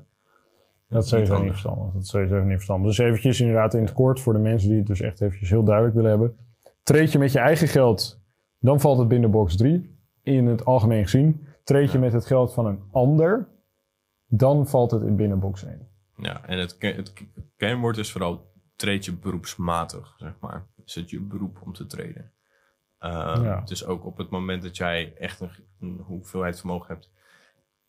Dat 0.88 1.02
is 1.02 1.08
sowieso 1.08 1.42
niet 1.42 1.50
verstandig. 1.50 1.92
Dat 1.92 2.02
is 2.02 2.08
sowieso 2.08 2.40
niet 2.42 2.52
verstandig. 2.52 2.86
Dus 2.88 2.98
eventjes 2.98 3.40
inderdaad 3.40 3.74
in 3.74 3.80
het 3.82 3.92
kort 3.92 4.20
voor 4.20 4.32
de 4.32 4.38
mensen 4.38 4.68
die 4.68 4.78
het 4.78 4.86
dus 4.86 5.00
echt 5.00 5.20
eventjes 5.20 5.50
heel 5.50 5.64
duidelijk 5.64 5.94
willen 5.94 6.10
hebben. 6.10 6.36
Treed 6.82 7.12
je 7.12 7.18
met 7.18 7.32
je 7.32 7.38
eigen 7.38 7.68
geld, 7.68 8.20
dan 8.58 8.80
valt 8.80 8.98
het 8.98 9.08
binnen 9.08 9.30
box 9.30 9.56
3. 9.56 9.98
In 10.22 10.46
het 10.46 10.64
algemeen 10.64 11.02
gezien. 11.02 11.46
Treed 11.64 11.92
je 11.92 11.98
met 11.98 12.12
het 12.12 12.26
geld 12.26 12.52
van 12.54 12.66
een 12.66 12.82
ander, 12.90 13.48
dan 14.26 14.66
valt 14.66 14.90
het 14.90 15.02
in 15.02 15.16
binnen 15.16 15.38
box 15.38 15.64
1. 15.64 15.88
Ja, 16.16 16.44
en 16.46 16.58
het, 16.58 16.76
het 16.78 17.12
ke- 17.12 17.24
kernwoord 17.56 17.96
is 17.96 18.12
vooral 18.12 18.52
treed 18.76 19.04
je 19.04 19.12
beroepsmatig, 19.16 20.14
zeg 20.18 20.36
maar. 20.40 20.66
Is 20.84 20.94
het 20.94 21.10
je 21.10 21.20
beroep 21.20 21.58
om 21.62 21.72
te 21.72 21.86
treden. 21.86 22.32
Ehm, 22.98 23.42
Ja. 23.44 23.60
Dus 23.60 23.86
ook 23.86 24.04
op 24.04 24.16
het 24.16 24.30
moment 24.30 24.62
dat 24.62 24.76
jij 24.76 25.14
echt 25.18 25.40
een, 25.40 25.50
een 25.80 26.00
hoeveelheid 26.06 26.58
vermogen 26.58 26.94
hebt. 26.94 27.10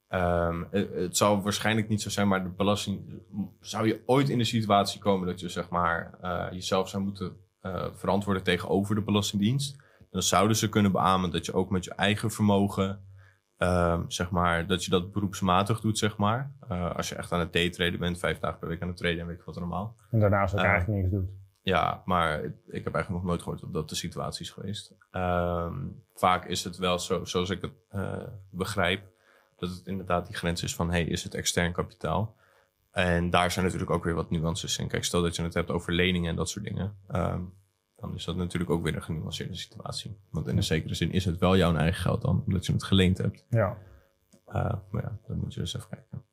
Ehm, 0.07 0.63
het, 0.71 0.93
het 0.93 1.17
zal 1.17 1.41
waarschijnlijk 1.41 1.89
niet 1.89 2.01
zo 2.01 2.09
zijn, 2.09 2.27
maar 2.27 2.43
de 2.43 2.49
belasting... 2.49 3.23
Zou 3.59 3.87
je 3.87 4.03
ooit 4.05 4.29
in 4.29 4.37
de 4.37 4.43
situatie 4.43 4.99
komen 4.99 5.27
dat 5.27 5.39
je 5.39 5.49
zeg 5.49 5.69
maar 5.69 6.17
eh, 6.21 6.47
jezelf 6.51 6.89
zou 6.89 7.03
moeten 7.03 7.37
eh, 7.61 7.85
verantwoorden 7.93 8.43
tegenover 8.43 8.95
de 8.95 9.01
Belastingdienst... 9.01 9.83
dan 10.11 10.21
zouden 10.21 10.57
ze 10.57 10.69
kunnen 10.69 10.91
beamen 10.91 11.31
dat 11.31 11.45
je 11.45 11.53
ook 11.53 11.69
met 11.69 11.83
je 11.83 11.93
eigen 11.93 12.31
vermogen... 12.31 12.99
ehm, 13.57 14.03
zeg 14.07 14.29
maar, 14.29 14.67
dat 14.67 14.83
je 14.83 14.91
dat 14.91 15.11
beroepsmatig 15.11 15.79
doet, 15.79 15.97
zeg 15.97 16.17
maar. 16.17 16.55
Eh, 16.67 16.95
als 16.95 17.09
je 17.09 17.15
echt 17.15 17.31
aan 17.31 17.39
het 17.39 17.53
daytraden 17.53 17.99
bent, 17.99 18.19
vijf 18.19 18.39
dagen 18.39 18.59
per 18.59 18.67
week 18.67 18.81
aan 18.81 18.87
het 18.87 18.97
traden 18.97 19.19
en 19.19 19.27
weet 19.27 19.39
ik 19.39 19.45
wat 19.45 19.57
allemaal. 19.57 19.95
En 20.11 20.19
daarnaast 20.19 20.53
ook 20.53 20.59
eigenlijk 20.59 21.01
niks 21.01 21.13
doet. 21.13 21.29
Ja, 21.61 22.01
maar 22.05 22.43
ik 22.43 22.83
heb 22.83 22.93
eigenlijk 22.93 23.09
nog 23.09 23.23
nooit 23.23 23.41
gehoord 23.41 23.61
dat 23.61 23.73
dat 23.73 23.89
de 23.89 23.95
situatie 23.95 24.45
is 24.45 24.51
geweest. 24.51 24.95
Ehm, 25.11 25.73
vaak 26.13 26.45
is 26.45 26.63
het 26.63 26.77
wel 26.77 26.99
zo, 26.99 27.23
zoals 27.23 27.49
ik 27.49 27.61
het 27.61 27.73
begrijp, 28.49 29.13
dat 29.67 29.77
het 29.77 29.87
inderdaad 29.87 30.25
die 30.25 30.35
grens 30.35 30.63
is 30.63 30.75
van, 30.75 30.91
hey, 30.91 31.03
is 31.03 31.23
het 31.23 31.33
extern 31.33 31.71
kapitaal? 31.71 32.35
En 32.91 33.29
daar 33.29 33.51
zijn 33.51 33.65
natuurlijk 33.65 33.91
ook 33.91 34.03
weer 34.03 34.13
wat 34.13 34.29
nuances 34.29 34.77
in. 34.77 34.87
Kijk, 34.87 35.03
stel 35.03 35.21
dat 35.21 35.35
je 35.35 35.41
het 35.41 35.53
hebt 35.53 35.71
over 35.71 35.93
leningen 35.93 36.29
en 36.29 36.35
dat 36.35 36.49
soort 36.49 36.65
dingen. 36.65 36.95
ehm, 37.07 37.41
dan 37.95 38.15
is 38.15 38.25
dat 38.25 38.35
natuurlijk 38.35 38.71
ook 38.71 38.83
weer 38.83 38.95
een 38.95 39.03
genuanceerde 39.03 39.55
situatie. 39.55 40.17
Want 40.29 40.47
in 40.47 40.55
de 40.55 40.61
zekere 40.61 40.95
zin 40.95 41.11
is 41.11 41.25
het 41.25 41.37
wel 41.37 41.57
jouw 41.57 41.75
eigen 41.75 42.01
geld 42.01 42.21
dan, 42.21 42.43
omdat 42.45 42.65
je 42.65 42.73
het 42.73 42.83
geleend 42.83 43.17
hebt. 43.17 43.45
Ja. 43.49 43.77
Eh, 44.45 44.73
maar 44.89 45.01
ja, 45.01 45.17
dan 45.27 45.37
moet 45.37 45.53
je 45.53 45.59
dus 45.59 45.75
even 45.75 45.89
kijken. 45.89 46.23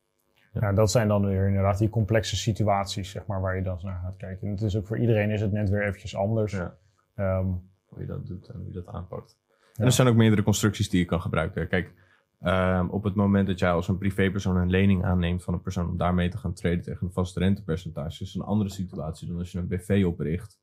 ja, 0.53 0.73
dat 0.73 0.91
zijn 0.91 1.09
dan 1.09 1.27
weer 1.27 1.47
inderdaad 1.47 1.79
die 1.79 1.89
complexe 1.89 2.37
situaties, 2.37 3.11
zeg 3.11 3.27
maar, 3.27 3.41
waar 3.41 3.57
je 3.57 3.63
dan 3.63 3.79
naar 3.83 4.01
gaat 4.03 4.17
kijken. 4.17 4.47
En 4.47 4.53
het 4.53 4.63
is 4.63 4.77
ook 4.77 4.87
voor 4.87 4.99
iedereen 4.99 5.31
is 5.31 5.41
het 5.41 5.53
net 5.53 5.71
weer 5.71 5.87
eventjes 5.87 6.17
anders. 6.17 6.53
Ja. 6.53 6.77
Ehm, 7.15 7.47
hoe 7.85 8.01
je 8.01 8.07
dat 8.07 8.27
doet 8.27 8.49
en 8.49 8.57
hoe 8.57 8.67
je 8.67 8.73
dat 8.73 8.87
aanpakt. 8.87 9.39
En 9.77 9.85
er 9.85 9.93
zijn 9.93 10.09
ook 10.09 10.17
meerdere 10.17 10.43
constructies 10.43 10.91
die 10.91 11.01
je 11.01 11.07
kan 11.07 11.21
gebruiken. 11.21 11.69
Kijk, 11.69 11.93
ehm, 12.43 12.89
op 12.89 13.03
het 13.05 13.15
moment 13.15 13.47
dat 13.47 13.59
jij 13.59 13.73
als 13.73 13.89
een 13.89 13.99
privépersoon 13.99 14.57
een 14.57 14.71
lening 14.71 15.05
aanneemt 15.05 15.43
van 15.43 15.55
een 15.55 15.61
persoon 15.61 15.89
om 15.89 15.97
daarmee 15.97 16.29
te 16.29 16.39
gaan 16.39 16.53
treden 16.55 16.85
tegen 16.85 17.07
een 17.07 17.13
vast 17.13 17.37
rentepercentage, 17.37 18.23
is 18.23 18.35
een 18.35 18.43
andere 18.43 18.71
situatie 18.71 19.29
dan 19.29 19.39
als 19.39 19.53
je 19.53 19.59
een 19.59 19.69
BV 19.69 20.05
opricht, 20.07 20.61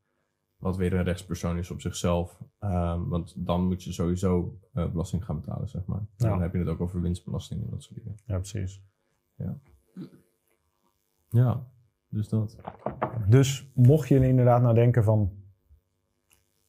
wat 0.58 0.78
weer 0.78 0.94
een 0.94 1.04
rechtspersoon 1.04 1.58
is 1.58 1.72
op 1.72 1.82
zichzelf. 1.82 2.40
Ehm, 2.60 3.04
want 3.08 3.34
dan 3.38 3.68
moet 3.68 3.84
je 3.84 3.92
sowieso 3.94 4.58
eh, 4.74 4.90
belasting 4.92 5.26
gaan 5.26 5.40
betalen, 5.40 5.70
zeg 5.70 5.86
maar. 5.86 6.02
Ja. 6.16 6.30
Dan 6.30 6.42
heb 6.42 6.54
je 6.54 6.60
het 6.60 6.68
ook 6.68 6.82
over 6.82 7.02
winstbelasting 7.02 7.64
en 7.64 7.70
dat 7.70 7.84
soort 7.84 7.96
dingen. 8.00 8.18
ja, 8.26 8.36
precies. 8.38 8.82
Ja, 11.30 11.68
dus 12.10 12.30
dat. 12.30 12.56
Dus 13.28 13.70
mocht 13.74 14.08
je 14.08 14.28
inderdaad 14.28 14.62
nou 14.62 14.76
denken 14.76 15.04
van, 15.04 15.32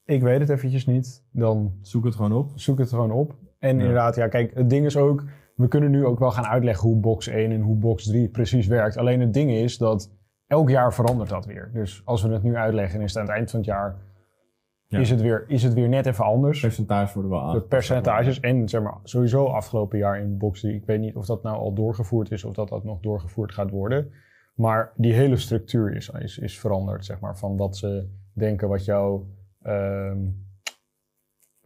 ik 0.04 0.22
weet 0.22 0.40
het 0.40 0.48
eventjes 0.48 0.86
niet, 0.86 1.24
dan 1.30 1.78
Zoek 1.82 2.04
het 2.04 2.14
gewoon 2.14 2.32
op. 2.32 2.50
zoek 2.54 2.78
het 2.78 2.88
gewoon 2.88 3.10
op. 3.10 3.34
En 3.60 3.76
Ja. 3.76 3.80
inderdaad, 3.80 4.16
ja, 4.16 4.28
kijk, 4.28 4.54
het 4.54 4.70
ding 4.70 4.84
is 4.86 4.96
ook, 4.96 5.24
we 5.56 5.68
kunnen 5.68 5.90
nu 5.90 6.04
ook 6.06 6.18
wel 6.18 6.30
gaan 6.30 6.46
uitleggen 6.46 6.88
hoe 6.88 7.00
box 7.00 7.26
1 7.28 7.50
en 7.52 7.60
hoe 7.60 7.76
box 7.76 8.04
3 8.06 8.28
precies 8.28 8.66
werkt. 8.66 8.96
Alleen 8.96 9.20
het 9.20 9.34
ding 9.34 9.50
is 9.50 9.78
dat 9.78 10.10
elk 10.46 10.68
jaar 10.70 10.94
verandert 10.94 11.28
dat 11.28 11.46
weer. 11.46 11.70
Dus 11.72 12.02
als 12.04 12.22
we 12.22 12.28
het 12.32 12.42
nu 12.42 12.56
uitleggen, 12.56 13.00
is 13.00 13.08
het 13.12 13.16
aan 13.22 13.26
het 13.28 13.36
eind 13.36 13.50
van 13.50 13.58
het 13.60 13.68
jaar, 13.68 13.96
Ja. 14.86 14.98
is, 14.98 15.10
het 15.10 15.20
weer, 15.20 15.44
is 15.48 15.62
het 15.62 15.74
weer 15.74 15.88
net 15.88 16.06
even 16.06 16.24
anders. 16.24 16.60
Percentages 16.60 17.12
worden 17.12 17.30
wel 17.30 17.40
aan. 17.42 17.54
De 17.54 17.60
percentages 17.62 18.40
en 18.40 18.68
zeg 18.68 18.82
maar, 18.82 18.98
sowieso 19.02 19.44
afgelopen 19.46 19.98
jaar 19.98 20.20
in 20.20 20.38
box 20.38 20.60
3. 20.60 20.74
Ik 20.74 20.84
weet 20.86 21.00
niet 21.00 21.16
of 21.16 21.26
dat 21.26 21.42
nou 21.42 21.56
al 21.56 21.72
doorgevoerd 21.74 22.30
is 22.30 22.44
of 22.44 22.54
dat 22.54 22.68
dat 22.68 22.84
nog 22.84 23.00
doorgevoerd 23.00 23.52
gaat 23.52 23.70
worden. 23.70 24.10
Maar 24.54 24.92
die 24.96 25.12
hele 25.12 25.36
structuur 25.36 25.94
is, 25.96 26.08
is, 26.08 26.38
is 26.38 26.58
veranderd, 26.60 27.04
zeg 27.04 27.20
maar. 27.20 27.38
Van 27.38 27.56
wat 27.56 27.76
ze 27.76 28.08
denken 28.32 28.68
wat 28.68 28.84
jouw 28.84 29.26
ehm, 29.62 30.18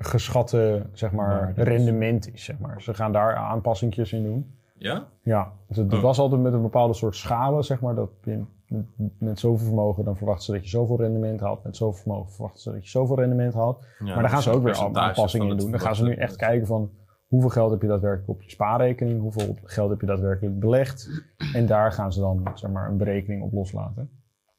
geschatte 0.04 0.87
zeg 0.92 1.12
maar, 1.12 1.52
rendement 1.56 2.32
is. 2.32 2.44
Zeg 2.44 2.58
maar. 2.58 2.82
Ze 2.82 2.94
gaan 2.94 3.12
daar 3.12 3.37
aanpassingjes 3.37 4.12
in 4.12 4.23
doen. 4.25 4.54
Ja? 4.78 5.06
Ja, 5.23 5.52
dus 5.68 5.76
het 5.76 5.92
Oh. 5.94 6.00
was 6.00 6.18
altijd 6.18 6.40
met 6.40 6.52
een 6.52 6.62
bepaalde 6.62 6.94
soort 6.94 7.16
schalen, 7.16 7.64
zeg 7.64 7.80
maar. 7.80 7.94
Dat 7.94 8.11
je 8.23 8.44
met, 8.68 8.84
met 9.18 9.38
zoveel 9.38 9.66
vermogen, 9.66 10.04
dan 10.04 10.16
verwachten 10.16 10.44
ze 10.44 10.52
dat 10.52 10.62
je 10.62 10.68
zoveel 10.68 10.96
rendement 10.96 11.40
haalt. 11.40 11.64
Met 11.64 11.76
zoveel 11.76 12.00
vermogen 12.00 12.32
verwachten 12.32 12.61
ze 12.62 12.73
dat 12.73 12.84
je 12.84 12.90
zoveel 12.90 13.16
rendement 13.16 13.54
haalt. 13.54 13.87
Ja, 13.99 14.04
maar 14.04 14.23
daar 14.23 14.30
gaan 14.30 14.42
ze 14.42 14.50
ook 14.50 14.62
weer 14.62 14.76
aanpassingen 14.78 15.49
in 15.50 15.56
doen. 15.56 15.70
Dan 15.70 15.80
gaan 15.80 15.96
ze 15.96 16.04
nu 16.04 16.14
echt 16.14 16.37
kijken 16.37 16.66
van 16.66 16.90
hoeveel 17.26 17.50
geld 17.50 17.70
heb 17.70 17.82
je 17.82 17.88
daadwerkelijk 17.88 18.28
op 18.30 18.42
je 18.42 18.50
spaarrekening, 18.50 19.20
hoeveel 19.20 19.56
geld 19.64 19.90
heb 19.90 20.00
je 20.00 20.06
daadwerkelijk 20.06 20.58
belegd. 20.58 21.11
En 21.54 21.66
daar 21.66 21.92
gaan 21.92 22.12
ze 22.12 22.20
dan 22.20 22.50
zeg 22.54 22.70
maar, 22.70 22.88
een 22.90 22.96
berekening 22.96 23.42
op 23.42 23.52
loslaten. 23.52 24.11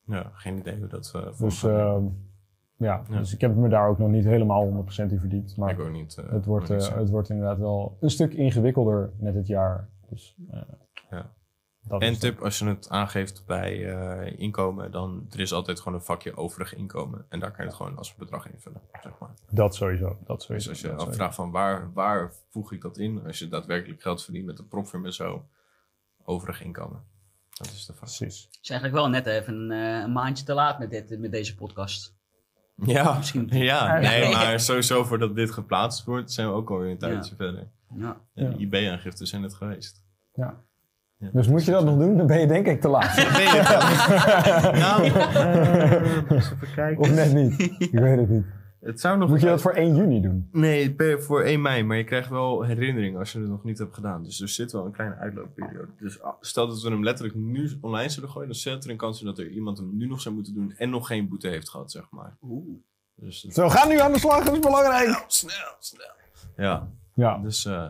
Ja, 0.06 0.30
geen 0.34 0.58
idee 0.58 0.78
hoe 0.80 0.88
dat... 0.88 1.12
eh 1.16 1.40
Dus. 1.40 1.64
Ja, 2.78 3.04
Ja. 3.10 3.18
dus 3.18 3.34
ik 3.34 3.42
heb 3.42 3.56
me 3.56 3.70
daar 3.70 3.88
ook 3.90 3.98
nog 3.98 4.10
niet 4.10 4.24
helemaal 4.26 4.66
100% 4.66 5.12
in 5.12 5.20
verdiept. 5.20 5.58
Maar 5.58 5.72
ik 5.72 5.80
ook 5.80 5.92
niet. 5.92 6.18
eh, 6.18 6.30
het, 6.32 6.46
wordt, 6.46 6.70
eh, 6.70 6.96
het 6.96 7.10
wordt 7.10 7.30
inderdaad 7.30 7.58
wel 7.58 7.98
een 8.00 8.10
stuk 8.10 8.34
ingewikkelder 8.34 9.12
met 9.20 9.34
het 9.36 9.48
jaar. 9.48 9.90
Dus, 10.10 10.36
eh, 10.52 10.62
Ja. 11.10 11.32
dat 11.88 12.02
En 12.02 12.20
tip, 12.20 12.42
als 12.42 12.60
je 12.60 12.66
het 12.66 12.90
aangeeft 12.90 13.44
bij 13.46 13.94
eh, 13.96 14.40
inkomen, 14.40 14.92
dan 14.92 15.26
er 15.32 15.40
is 15.40 15.54
altijd 15.54 15.80
gewoon 15.80 15.98
een 15.98 16.06
vakje 16.06 16.36
overig 16.38 16.76
inkomen. 16.76 17.26
En 17.30 17.40
daar 17.40 17.52
kan 17.52 17.60
je 17.66 17.70
het 17.72 17.80
gewoon 17.80 17.98
als 17.98 18.16
bedrag 18.16 18.52
invullen, 18.52 18.82
zeg 19.04 19.14
maar. 19.20 19.34
Dat 19.50 19.76
sowieso. 19.76 20.18
Dat 20.26 20.38
Dus 20.38 20.46
sowieso 20.46 20.70
als 20.70 20.82
je 20.82 20.92
afvraagt 20.94 21.36
van 21.36 21.52
waar, 21.52 21.94
waar 21.94 22.32
voeg 22.50 22.72
ik 22.72 22.82
dat 22.82 22.98
in? 22.98 23.26
Als 23.26 23.40
je 23.40 23.48
daadwerkelijk 23.48 24.02
geld 24.02 24.24
verdient 24.24 24.46
met 24.46 24.60
een 24.60 24.68
propfirm 24.68 25.06
en 25.06 25.14
zo, 25.14 25.46
overig 26.24 26.64
inkomen. 26.64 27.04
Dat 27.50 27.68
is 27.68 27.86
de 27.86 27.94
vraag. 27.94 28.16
Precies. 28.18 28.48
is 28.62 28.70
eigenlijk 28.70 29.00
wel 29.00 29.10
net 29.10 29.26
even 29.26 29.54
een, 29.56 29.72
eh, 29.72 30.04
een 30.04 30.12
maandje 30.12 30.46
te 30.46 30.54
laat 30.54 30.80
met, 30.80 30.90
dit, 30.90 31.20
met 31.20 31.32
deze 31.32 31.56
podcast. 31.56 32.15
Ja, 32.76 33.14
Misschien- 33.18 33.48
ja, 33.52 34.00
nee, 34.00 34.32
maar 34.34 34.60
sowieso 34.60 35.04
voordat 35.04 35.36
dit 35.36 35.52
geplaatst 35.52 36.06
wordt, 36.06 36.32
zijn 36.32 36.48
we 36.48 36.54
ook 36.54 36.70
alweer 36.70 36.92
een 36.92 36.98
tijdje 36.98 37.36
verder. 37.36 37.68
Ja. 37.96 38.16
Ja, 38.34 38.44
Ja. 38.44 38.50
de 38.50 38.58
IB-aangiften 38.58 39.28
zijn 39.28 39.42
net 39.42 39.54
geweest. 39.54 40.04
Ja. 40.34 40.54
Ja. 41.18 41.30
Dus 41.34 41.48
moet 41.48 41.66
je 41.66 41.72
dat 41.72 41.86
nog 41.86 41.98
doen, 41.98 42.18
dan 42.18 42.28
ben 42.28 42.40
je 42.40 42.48
denk 42.48 42.68
ik 42.68 42.82
te 42.82 42.88
laat. 42.88 43.16
nou, 44.84 45.04
eens 45.04 46.52
even 46.52 46.68
kijken. 46.76 46.98
Of 47.02 47.12
net 47.12 47.34
niet. 47.34 47.60
Ik 47.80 47.92
weet 47.92 48.18
het 48.20 48.30
niet. 48.30 48.46
Het 48.86 49.00
zou 49.00 49.18
nog 49.18 49.30
Moet 49.30 49.42
je 49.42 49.46
dat 49.46 49.62
voor 49.62 49.72
1 49.72 49.96
juni 49.96 50.22
doen? 50.22 50.50
Nee, 50.52 50.94
per, 50.94 51.24
voor 51.24 51.42
1 51.42 51.62
mei, 51.62 51.84
maar 51.84 51.98
je 51.98 52.04
krijgt 52.04 52.30
wel 52.30 52.64
herinnering 52.64 53.18
als 53.18 53.32
je 53.32 53.40
het 53.40 53.50
nog 53.50 53.64
niet 53.64 53.78
hebt 53.78 53.94
gedaan. 53.94 54.24
Dus 54.24 54.42
er 54.42 54.50
zit 54.50 54.72
wel 54.72 54.86
een 54.86 54.92
kleine 54.92 55.16
uitloopperiode. 55.16 55.88
Dus 56.00 56.22
ah, 56.22 56.34
stel 56.42 56.68
dat 56.68 56.82
we 56.82 56.90
hem 56.90 57.04
letterlijk 57.04 57.38
nu 57.38 57.78
online 57.82 58.10
zouden 58.10 58.30
gooien, 58.30 58.48
dan 58.48 58.58
zit 58.58 58.84
er 58.84 58.90
een 58.90 58.98
kans 58.98 59.20
in 59.20 59.26
dat 59.26 59.40
er 59.40 59.50
iemand 59.50 59.78
hem 59.78 59.98
nu 59.98 60.08
nog 60.08 60.22
zou 60.22 60.36
moeten 60.36 60.54
doen 60.54 60.74
en 60.78 60.90
nog 60.90 61.08
geen 61.08 61.28
boete 61.28 61.48
heeft 61.48 61.70
gehad, 61.70 61.92
zeg 61.92 62.08
maar. 62.10 62.38
Oeh. 62.42 62.78
Dus 63.16 63.42
Zo, 63.42 63.70
ga 63.70 63.88
nu 63.88 64.00
aan 64.00 64.12
de 64.12 64.20
slag, 64.20 64.44
dat 64.44 64.54
is 64.54 64.60
belangrijk. 64.60 65.24
snel, 65.28 65.76
snel. 65.80 66.14
Ja, 66.58 66.90
Ja, 67.14 67.38
dus 67.38 67.66
eh, 67.66 67.90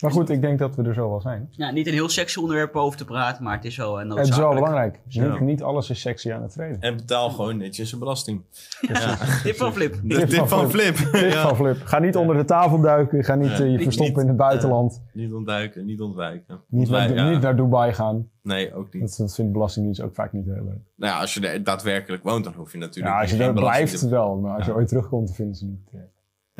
maar 0.00 0.10
goed, 0.10 0.30
ik 0.30 0.40
denk 0.40 0.58
dat 0.58 0.76
we 0.76 0.82
er 0.82 0.94
zo 0.94 1.10
wel 1.10 1.20
zijn. 1.20 1.48
Ja, 1.50 1.70
niet 1.70 1.86
een 1.86 1.92
heel 1.92 2.08
sexy 2.08 2.38
onderwerp 2.38 2.76
over 2.76 2.98
te 2.98 3.04
praten, 3.04 3.44
maar 3.44 3.54
het 3.54 3.64
is 3.64 3.76
wel 3.76 4.00
een 4.00 4.10
Het 4.10 4.28
is 4.28 4.36
wel 4.36 4.54
belangrijk. 4.54 5.00
Ja. 5.06 5.30
Niet, 5.30 5.40
niet 5.40 5.62
alles 5.62 5.90
is 5.90 6.00
sexy 6.00 6.32
aan 6.32 6.42
het 6.42 6.52
treden. 6.52 6.80
en 6.80 6.96
betaal 6.96 7.30
gewoon 7.30 7.56
netjes 7.56 7.92
een 7.92 7.98
belasting. 7.98 8.42
Tip 9.42 9.56
van 9.56 9.72
Flip. 9.72 10.00
De 10.02 10.26
tip 10.26 10.48
van 10.48 10.70
Flip. 10.70 10.94
Tip 10.96 11.30
ja. 11.32 11.42
van 11.46 11.56
Flip. 11.56 11.76
Ga 11.84 11.98
niet 11.98 12.16
onder 12.16 12.36
de 12.36 12.44
tafel 12.44 12.80
duiken. 12.80 13.24
Ga 13.24 13.34
niet 13.34 13.50
Ja. 13.50 13.58
eh, 13.64 13.70
je 13.72 13.80
verstoppen 13.82 14.14
niet, 14.14 14.22
in 14.22 14.28
het 14.28 14.36
buitenland. 14.36 15.02
Niet 15.12 15.32
ontduiken, 15.32 15.84
niet 15.86 16.00
ontwijken. 16.00 16.60
niet, 16.68 16.90
naar, 16.90 17.14
ja. 17.14 17.30
niet 17.30 17.40
naar 17.40 17.56
Dubai 17.56 17.92
gaan. 17.92 18.28
Nee, 18.42 18.74
ook 18.74 18.92
niet. 18.92 19.02
Dat, 19.02 19.16
dat 19.16 19.34
vindt 19.34 19.52
Belastingdienst 19.52 20.00
ook 20.02 20.14
vaak 20.14 20.32
niet 20.32 20.44
heel 20.44 20.54
leuk. 20.54 20.78
Nou 20.96 21.12
ja, 21.12 21.20
als 21.20 21.34
je 21.34 21.48
er 21.48 21.64
daadwerkelijk 21.64 22.22
woont, 22.22 22.44
dan 22.44 22.52
hoef 22.54 22.72
je 22.72 22.78
natuurlijk 22.78 23.14
Ja, 23.14 23.20
als 23.20 23.30
je 23.30 23.36
daar 23.36 23.52
blijft 23.52 23.98
te 23.98 24.08
wel. 24.08 24.36
Maar 24.36 24.56
als 24.56 24.64
je 24.64 24.70
Ja. 24.70 24.76
ooit 24.76 24.88
terugkomt, 24.88 25.26
dan 25.26 25.36
vinden 25.36 25.54
ze 25.54 25.64
niet. 25.66 25.90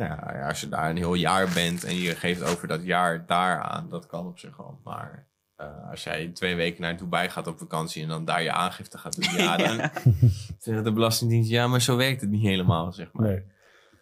Eh, 0.01 0.35
Ja, 0.35 0.47
als 0.47 0.61
je 0.61 0.69
daar 0.69 0.89
een 0.89 0.97
heel 0.97 1.13
jaar 1.13 1.49
bent 1.53 1.83
en 1.83 1.95
je 1.95 2.15
geeft 2.15 2.43
over 2.43 2.67
dat 2.67 2.83
jaar 2.83 3.25
daar 3.25 3.61
aan, 3.61 3.89
dat 3.89 4.05
kan 4.05 4.27
op 4.27 4.39
zich 4.39 4.57
wel. 4.57 4.79
Maar 4.83 5.27
eh, 5.55 5.89
als 5.89 6.03
jij 6.03 6.27
twee 6.27 6.55
weken 6.55 6.81
naar 6.81 6.97
Dubai 6.97 7.29
gaat 7.29 7.47
op 7.47 7.57
vakantie 7.57 8.03
en 8.03 8.09
dan 8.09 8.25
daar 8.25 8.43
je 8.43 8.51
aangifte 8.51 8.97
gaat 8.97 9.15
doen, 9.15 9.37
ja, 9.45 9.57
dan 9.57 9.77
zegt 10.59 10.83
de 10.83 10.93
Belastingdienst, 10.93 11.49
ja, 11.49 11.67
maar 11.67 11.81
zo 11.81 11.97
werkt 11.97 12.21
het 12.21 12.29
niet 12.29 12.41
helemaal, 12.41 12.91
zeg 12.91 13.11
maar. 13.11 13.27
Nee. 13.27 13.43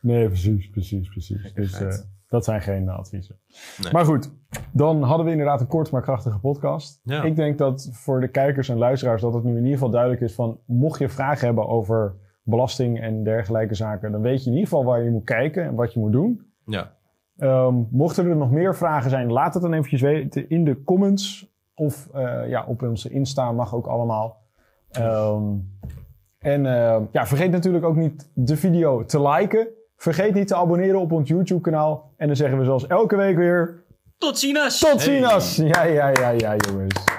Nee, 0.02 0.28
precies, 0.28 0.70
precies, 0.70 1.10
precies. 1.10 1.54
Dus 1.54 1.80
eh, 1.80 1.94
dat 2.28 2.46
zijn 2.46 2.62
geen 2.62 2.90
adviezen. 2.90 3.40
Nee. 3.82 3.92
Maar 3.92 4.06
goed, 4.06 4.32
dan 4.72 5.04
hadden 5.04 5.26
we 5.26 5.32
inderdaad 5.32 5.62
een 5.62 5.68
kort 5.68 5.92
maar 5.92 6.02
krachtige 6.02 6.40
podcast. 6.40 7.00
Ja. 7.04 7.24
Ik 7.24 7.36
denk 7.36 7.58
dat 7.58 7.90
voor 7.92 8.22
de 8.22 8.28
kijkers 8.28 8.70
en 8.70 8.78
luisteraars 8.78 9.22
dat 9.22 9.34
het 9.34 9.44
nu 9.44 9.52
in 9.52 9.58
ieder 9.58 9.74
geval 9.74 9.90
duidelijk 9.90 10.22
is 10.22 10.34
van... 10.34 10.60
mocht 10.66 11.00
je 11.00 11.10
vragen 11.10 11.46
hebben 11.46 11.68
over 11.68 12.16
belasting 12.44 13.02
en 13.02 13.24
dergelijke 13.24 13.76
zaken... 13.76 14.12
dan 14.12 14.22
weet 14.22 14.44
je 14.44 14.50
in 14.50 14.56
ieder 14.56 14.70
geval 14.70 14.86
waar 14.86 15.04
je 15.04 15.10
moet 15.10 15.24
kijken 15.24 15.64
en 15.64 15.76
wat 15.76 15.94
je 15.94 16.00
moet 16.00 16.12
doen. 16.12 16.48
Ja, 16.66 16.98
Ehm, 17.40 17.74
mochten 17.92 18.26
er 18.26 18.36
nog 18.36 18.52
meer 18.52 18.76
vragen 18.76 19.10
zijn, 19.10 19.32
laat 19.32 19.54
het 19.54 19.64
dan 19.64 19.74
eventjes 19.74 20.02
weten 20.02 20.50
in 20.50 20.66
de 20.66 20.84
comments. 20.84 21.48
Of 21.76 22.08
eh, 22.14 22.50
ja, 22.50 22.66
op 22.68 22.82
onze 22.82 23.10
Insta 23.10 23.52
mag 23.52 23.76
ook 23.76 23.88
allemaal. 23.88 24.38
Ehm, 24.92 25.44
en 26.40 26.66
eh, 26.66 27.02
ja, 27.12 27.26
vergeet 27.26 27.52
natuurlijk 27.52 27.86
ook 27.86 27.96
niet 27.96 28.32
de 28.34 28.58
video 28.58 29.06
te 29.06 29.22
liken. 29.22 29.68
Vergeet 29.96 30.34
niet 30.34 30.48
te 30.48 30.56
abonneren 30.56 31.00
op 31.00 31.12
ons 31.12 31.30
YouTube 31.30 31.62
kanaal. 31.62 32.14
En 32.18 32.28
dan 32.28 32.36
zeggen 32.36 32.58
we 32.58 32.66
zoals 32.66 32.88
elke 32.88 33.16
week 33.16 33.36
weer... 33.36 33.84
Tot 34.18 34.38
ziens! 34.38 34.80
Tot 34.80 35.02
ziens! 35.02 35.56
Ja, 35.56 35.84
ja, 35.84 36.08
ja, 36.10 36.30
ja, 36.30 36.56
jongens. 36.56 37.19